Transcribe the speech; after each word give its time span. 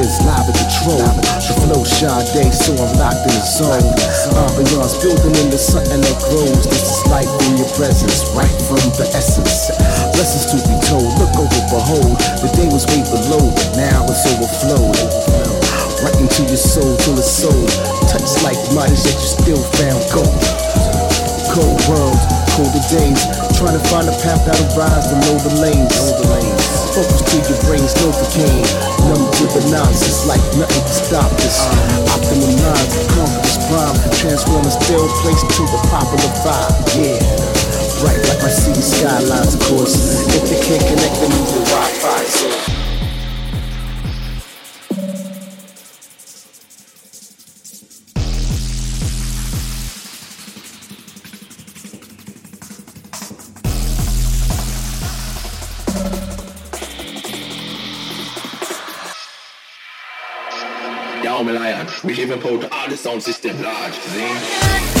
is 0.00 0.20
live 0.24 0.48
and 0.48 0.56
control. 0.56 1.04
The 1.44 1.54
flow 1.60 1.82
day, 2.32 2.48
so 2.48 2.72
I'm 2.72 2.92
locked 2.96 3.24
in 3.28 3.32
the 3.36 3.44
zone. 3.44 3.84
Ambiance 4.56 4.96
building 5.02 5.36
into 5.36 5.60
something 5.60 6.00
that 6.00 6.18
grows. 6.24 6.64
This 6.64 6.88
is 6.88 7.00
life 7.12 7.28
in 7.48 7.60
your 7.60 7.70
presence, 7.76 8.24
right 8.32 8.56
from 8.64 8.80
the 8.96 9.06
essence. 9.12 9.68
Lessons 10.16 10.46
to 10.52 10.56
be 10.64 10.76
told, 10.88 11.08
look 11.20 11.34
over, 11.36 11.62
behold. 11.68 12.16
The 12.40 12.48
day 12.56 12.68
was 12.72 12.88
way 12.88 13.04
below, 13.04 13.52
but 13.52 13.68
now 13.76 14.06
it's 14.08 14.24
overflowed 14.24 14.96
right 16.00 16.16
into 16.16 16.48
your 16.48 16.56
soul 16.56 16.96
till 17.04 17.18
it's 17.18 17.28
sold. 17.28 17.68
Touch 18.08 18.40
like 18.40 18.56
minds 18.72 19.04
that 19.04 19.16
you 19.20 19.28
still 19.28 19.62
found 19.76 20.00
gold. 20.08 20.40
Cold 21.52 21.80
world, 21.92 22.20
colder 22.56 22.84
days. 22.88 23.20
Trying 23.58 23.76
to 23.76 23.84
find 23.92 24.08
a 24.08 24.16
path 24.24 24.40
that'll 24.48 24.76
rise 24.78 25.12
and 25.12 25.20
know 25.20 25.36
the 25.44 25.60
lanes. 25.60 26.59
Focus 27.00 27.24
to 27.32 27.36
your 27.48 27.60
brains, 27.64 27.96
no 27.96 28.12
cocaine. 28.12 28.60
Numb 29.08 29.32
to 29.32 29.44
the 29.56 29.64
nonsense, 29.72 30.26
like 30.26 30.42
nothing 30.60 30.84
can 30.84 30.92
stop 30.92 31.30
this. 31.40 31.64
Optimum 32.12 32.52
minds, 32.60 33.08
conquer 33.16 33.40
prime. 33.72 33.96
Transform 34.12 34.66
a 34.66 34.70
still 34.70 35.08
place 35.24 35.40
to 35.40 35.62
the 35.64 35.80
popular 35.88 36.28
vibe. 36.44 36.76
Yeah. 37.00 37.16
Bright 38.04 38.20
like 38.28 38.42
my 38.42 38.50
city 38.50 38.82
skylines, 38.82 39.54
of 39.54 39.62
course. 39.62 39.96
If 40.28 40.44
they 40.44 40.60
can't 40.60 40.84
connect, 40.92 41.14
then 41.24 41.30
use 41.40 41.52
the 41.52 41.64
Wi-Fi. 41.72 42.24
So. 42.24 42.79
Even 62.30 62.42
pulled 62.42 62.62
the 62.88 62.96
sound 62.96 63.20
system 63.20 63.60
large, 63.60 63.94
see? 63.94 65.00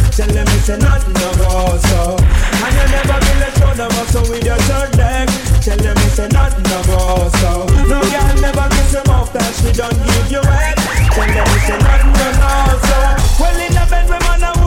Tell 0.21 0.29
them, 0.29 0.45
me 0.45 0.59
say 0.61 0.77
nothing 0.77 1.13
no 1.13 1.33
go 1.33 1.77
so. 1.89 2.13
And 2.13 2.73
you 2.77 2.85
never 2.93 3.17
be 3.25 3.33
let 3.41 3.55
down 3.57 3.73
the 3.75 3.87
bus 3.89 4.13
with 4.29 4.45
your 4.45 4.55
third 4.69 4.95
leg. 4.95 5.27
Tell 5.65 5.77
them, 5.77 5.95
me 5.97 6.07
say 6.13 6.27
nothing 6.27 6.61
no 6.69 6.77
go 6.85 7.25
so. 7.41 7.65
No 7.89 7.97
girl 8.05 8.29
never 8.37 8.69
kiss 8.69 8.93
your 8.93 9.03
mouth 9.09 9.33
that 9.33 9.49
she 9.57 9.73
don't 9.73 9.97
give 10.05 10.29
you 10.29 10.41
head. 10.45 10.77
Them, 10.77 11.25
me 11.25 11.57
say 11.65 11.77
nothing 11.81 12.13
no 12.13 12.29
go 12.37 12.53
so. 12.85 13.01
Well 13.41 13.65
in 13.65 13.73
the 13.73 13.81
bed 13.89 14.05
we 14.05 14.17
man 14.21 14.45
a 14.45 14.60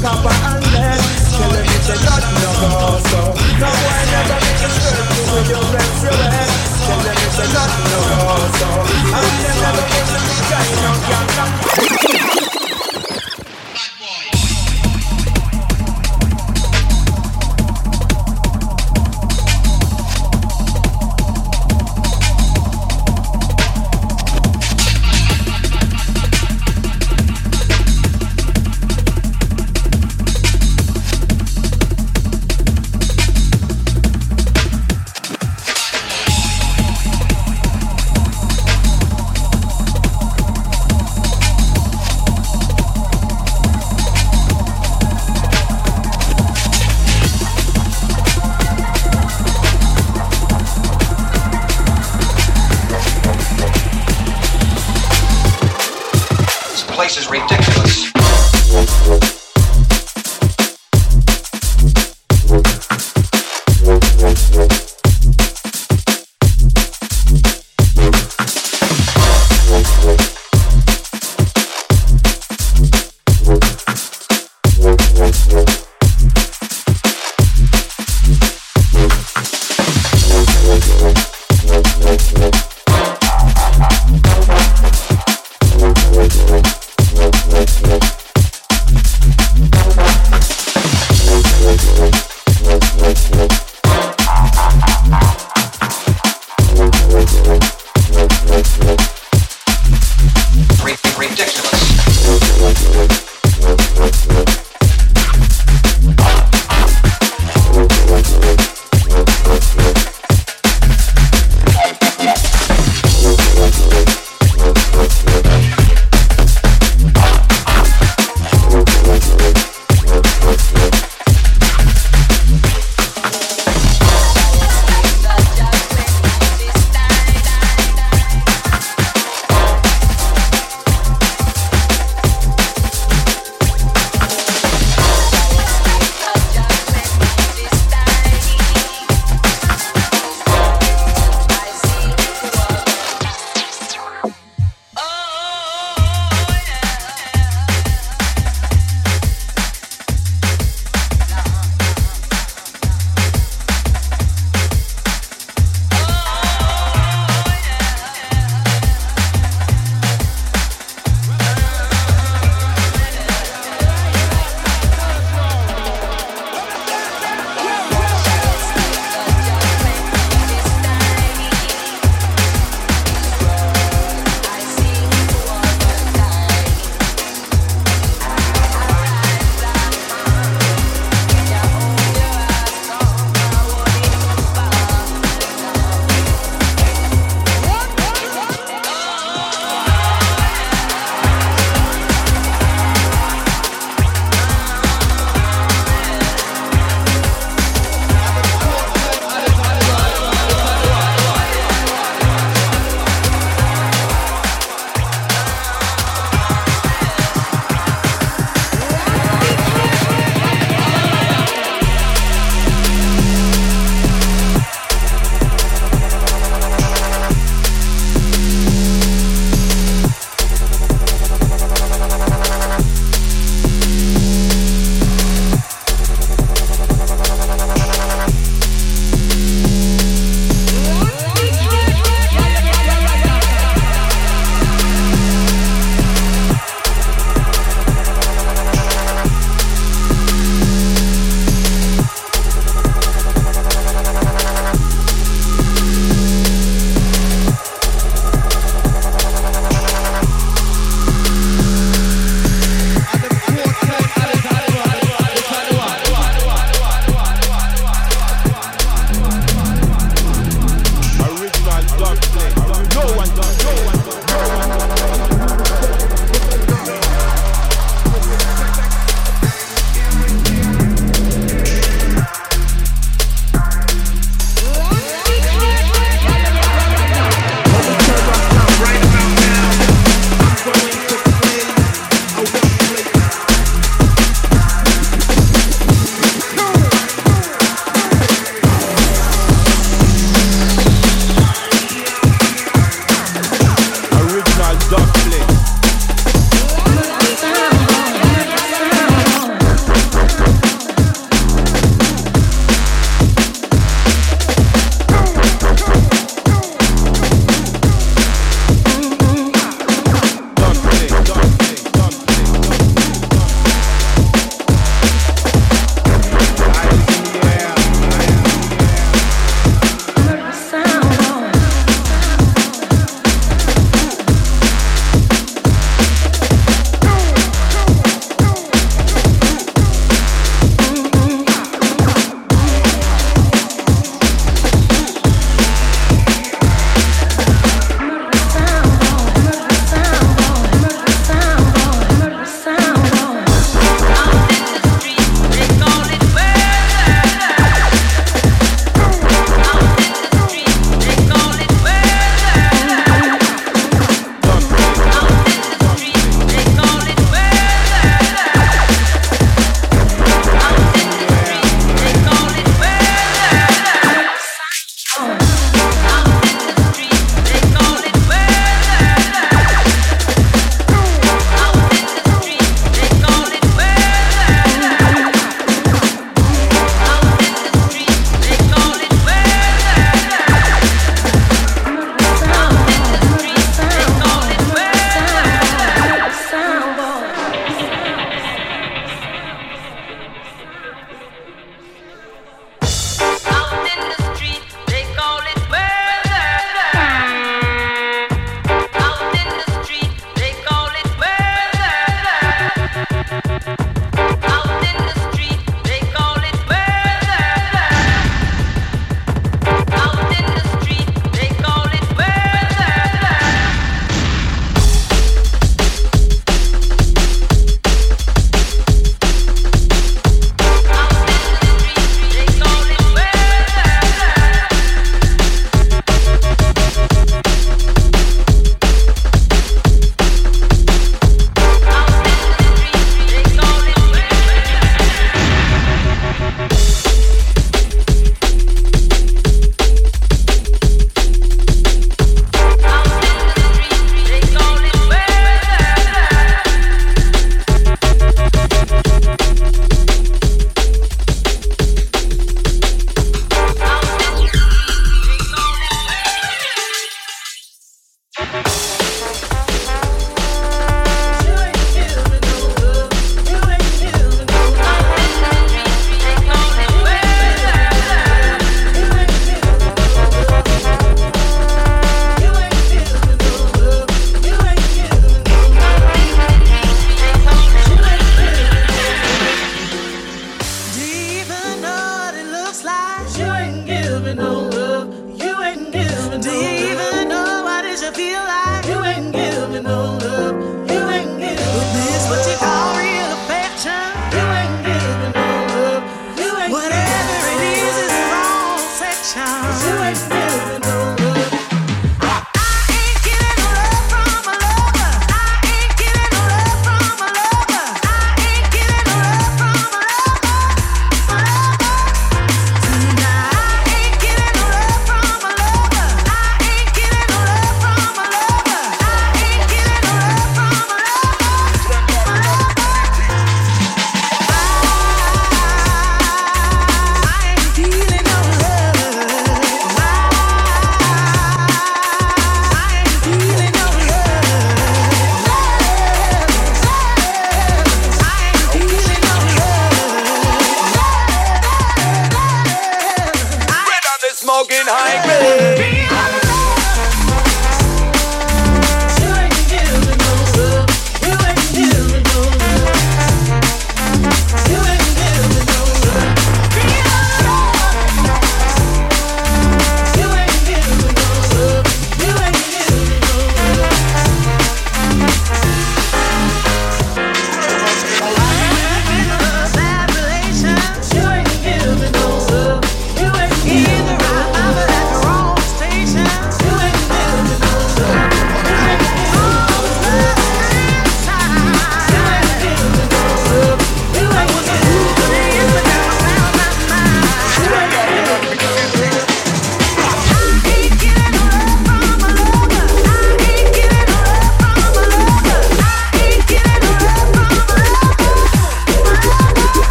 copper 0.00 0.30
and 0.30 0.64
lead 0.72 1.00
Tell 1.34 1.50
them 1.50 1.66
it's 1.66 1.88
a 1.88 1.96
nut 2.06 2.24
no 2.42 2.50
go 2.60 2.98
so 3.10 3.20
No 3.58 3.68
boy 3.68 4.00
never 4.12 4.38
make 4.42 4.62
a 4.62 4.70
skirt 4.70 5.06
with 5.32 5.48
your 5.50 5.64
friends 5.70 6.02
you. 6.02 6.12
wear 6.14 6.46
Tell 6.86 7.00
them 7.02 7.18
it's 7.18 7.38
a 7.38 7.46
nut 7.54 7.70
no 7.90 7.98
go 8.10 8.34
so 8.58 8.68
I'm 9.14 9.28
never 9.62 9.84
gonna 9.90 10.18
be 10.26 10.36
kind 10.50 10.70
of 10.86 11.08
young 11.08 11.87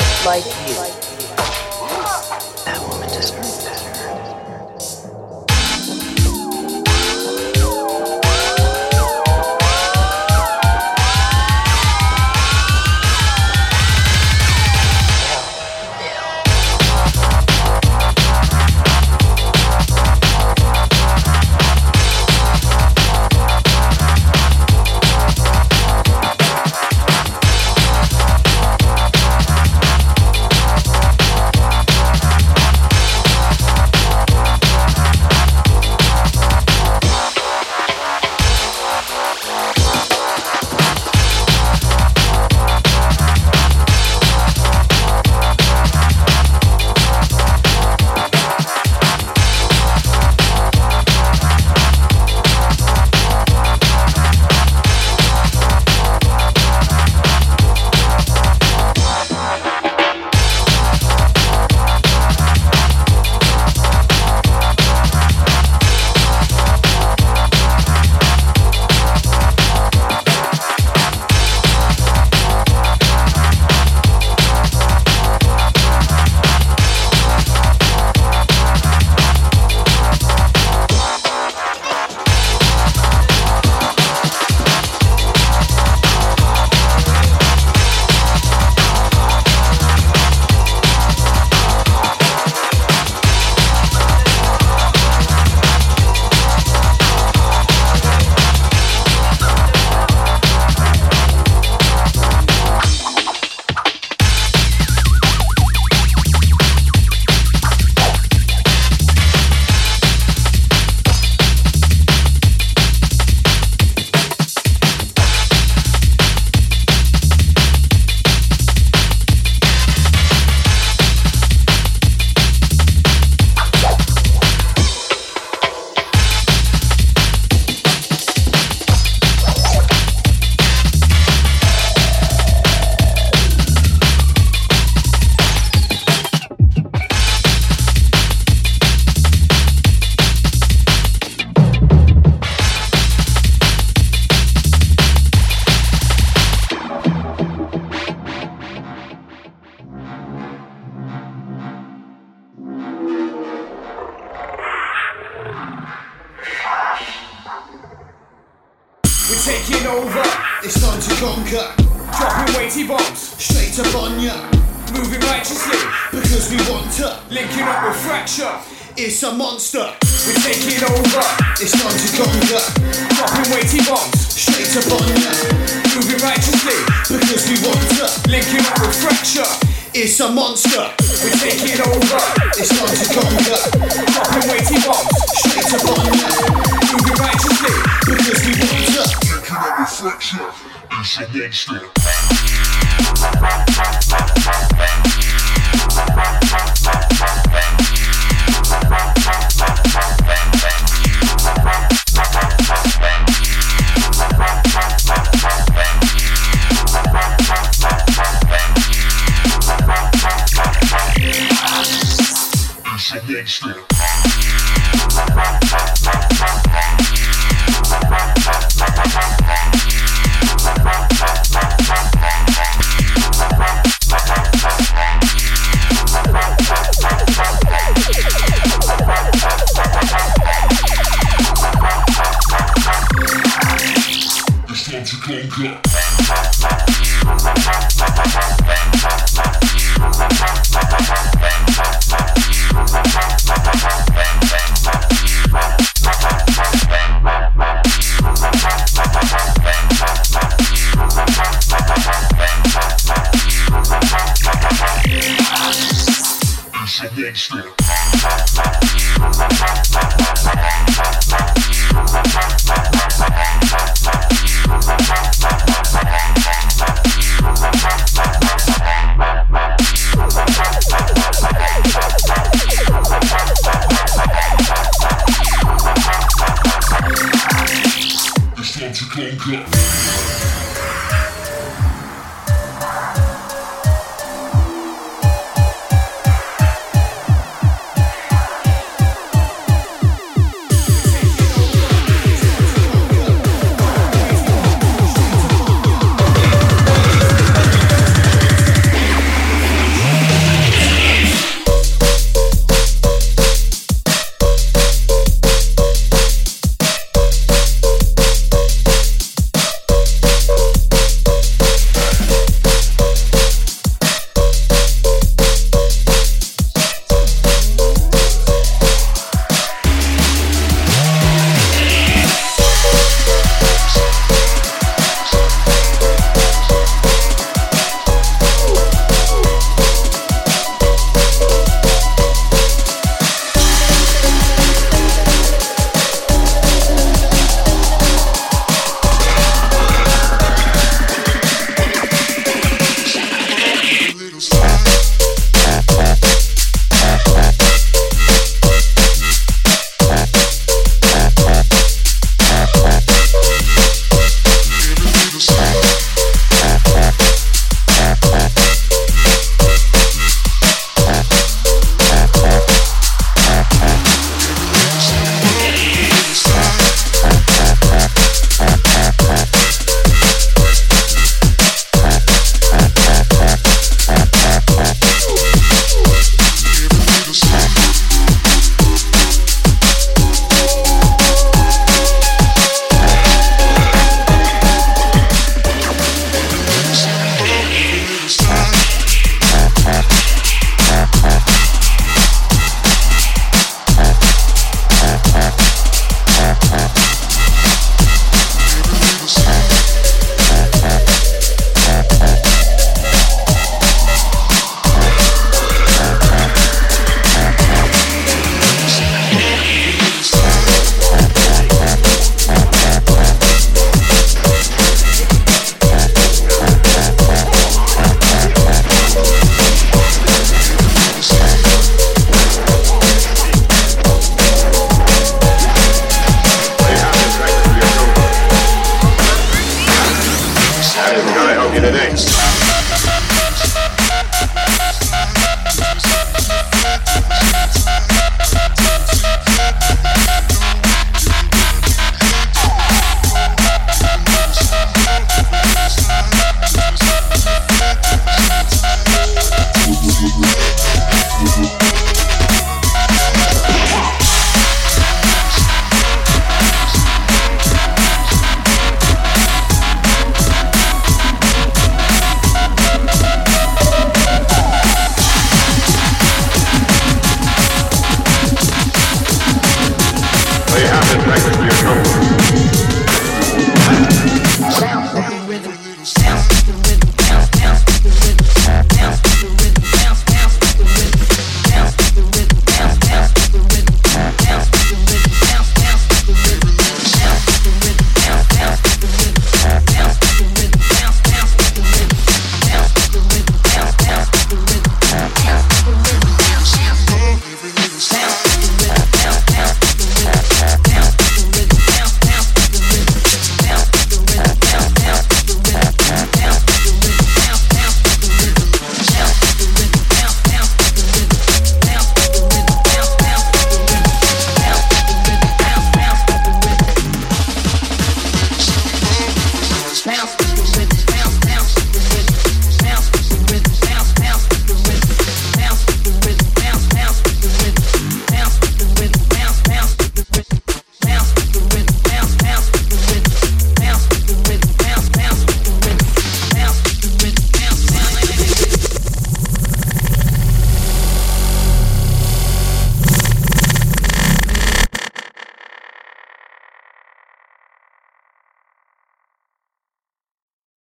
shit 0.00 0.26
like 0.26 0.44
you. 0.68 1.03